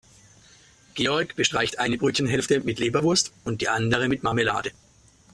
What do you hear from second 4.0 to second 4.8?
mit Marmelade.